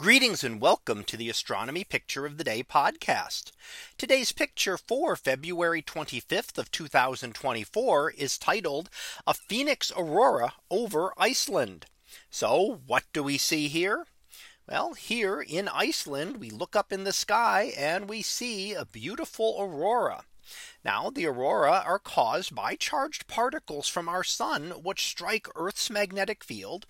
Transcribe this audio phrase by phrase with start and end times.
[0.00, 3.52] Greetings and welcome to the Astronomy Picture of the Day podcast.
[3.98, 8.88] Today's picture for February 25th of 2024 is titled
[9.26, 11.84] a Phoenix Aurora over Iceland.
[12.30, 14.06] So what do we see here?
[14.66, 19.58] Well, here in Iceland, we look up in the sky and we see a beautiful
[19.60, 20.24] aurora.
[20.84, 26.44] Now the aurora are caused by charged particles from our sun which strike Earth's magnetic
[26.44, 26.86] field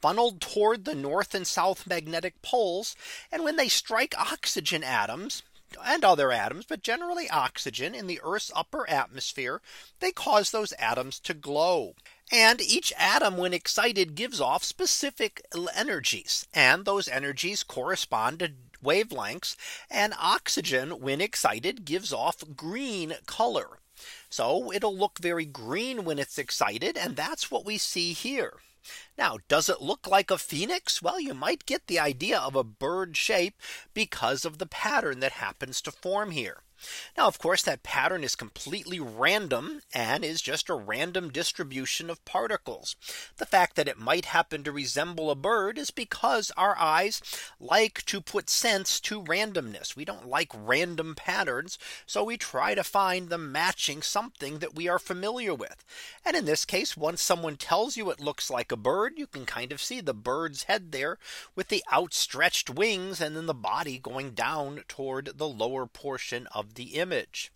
[0.00, 2.96] funneled toward the north and south magnetic poles
[3.30, 5.42] and when they strike oxygen atoms
[5.84, 9.60] and other atoms, but generally oxygen in the Earth's upper atmosphere,
[10.00, 11.94] they cause those atoms to glow.
[12.30, 15.44] And each atom when excited gives off specific
[15.74, 19.56] energies and those energies correspond to wavelengths
[19.90, 23.78] and oxygen when excited gives off green color.
[24.28, 28.54] So it'll look very green when it's excited and that's what we see here.
[29.16, 31.00] Now, does it look like a phoenix?
[31.00, 33.54] Well, you might get the idea of a bird shape
[33.94, 36.62] because of the pattern that happens to form here.
[37.16, 42.24] Now, of course, that pattern is completely random and is just a random distribution of
[42.24, 42.96] particles.
[43.38, 47.20] The fact that it might happen to resemble a bird is because our eyes
[47.60, 49.96] like to put sense to randomness.
[49.96, 51.78] We don't like random patterns.
[52.06, 55.84] So we try to find them matching something that we are familiar with.
[56.24, 59.46] And in this case, once someone tells you it looks like a bird, you can
[59.46, 61.18] kind of see the bird's head there
[61.54, 66.71] with the outstretched wings and then the body going down toward the lower portion of
[66.74, 67.52] the image.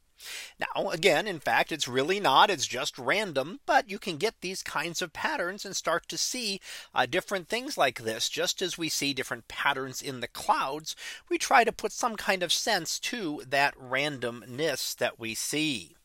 [0.58, 2.50] Now again, in fact, it's really not.
[2.50, 3.60] It's just random.
[3.66, 6.60] But you can get these kinds of patterns and start to see
[6.94, 8.28] uh, different things like this.
[8.28, 10.96] Just as we see different patterns in the clouds,
[11.28, 15.95] we try to put some kind of sense to that randomness that we see.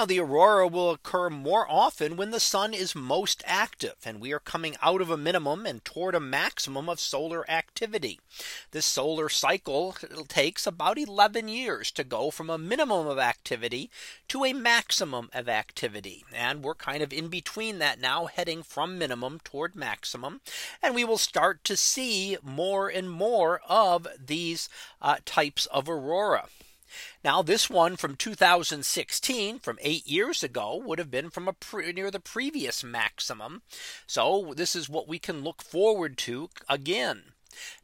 [0.00, 4.32] Now the aurora will occur more often when the sun is most active and we
[4.32, 8.18] are coming out of a minimum and toward a maximum of solar activity.
[8.70, 9.94] This solar cycle
[10.26, 13.90] takes about 11 years to go from a minimum of activity
[14.28, 16.24] to a maximum of activity.
[16.32, 20.40] And we're kind of in between that now heading from minimum toward maximum.
[20.82, 24.70] And we will start to see more and more of these
[25.02, 26.48] uh, types of aurora.
[27.24, 31.52] Now this one from 2016 from eight years ago would have been from a
[31.92, 33.62] near the previous maximum.
[34.06, 37.32] So this is what we can look forward to again.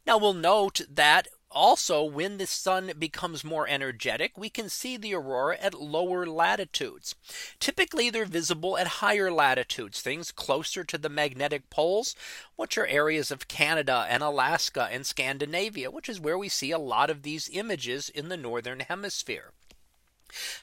[0.05, 5.15] Now we'll note that also, when the sun becomes more energetic, we can see the
[5.15, 7.15] aurora at lower latitudes.
[7.59, 12.15] Typically, they're visible at higher latitudes, things closer to the magnetic poles,
[12.57, 16.77] which are areas of Canada and Alaska and Scandinavia, which is where we see a
[16.77, 19.51] lot of these images in the northern hemisphere.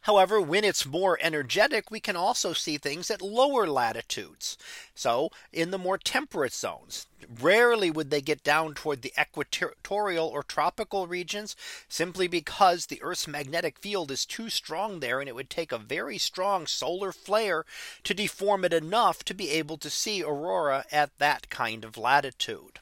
[0.03, 4.59] However, when it's more energetic, we can also see things at lower latitudes.
[4.95, 7.07] So in the more temperate zones,
[7.41, 11.57] rarely would they get down toward the equatorial or tropical regions
[11.89, 15.79] simply because the Earth's magnetic field is too strong there and it would take a
[15.79, 17.65] very strong solar flare
[18.03, 22.81] to deform it enough to be able to see aurora at that kind of latitude.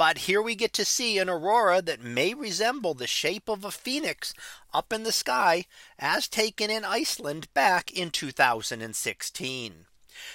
[0.00, 3.70] But here we get to see an aurora that may resemble the shape of a
[3.70, 4.32] phoenix
[4.72, 5.66] up in the sky
[5.98, 9.84] as taken in Iceland back in 2016.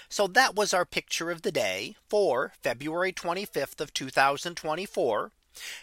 [0.07, 5.31] So that was our picture of the day for February 25th of 2024.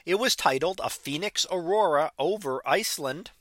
[0.07, 3.33] It was titled a Phoenix Aurora over Iceland.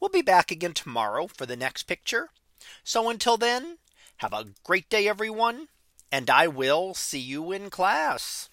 [0.00, 2.30] We'll be back again tomorrow for the next picture.
[2.82, 3.76] So until then,
[4.16, 5.68] have a great day, everyone.
[6.10, 8.48] And I will see you in class.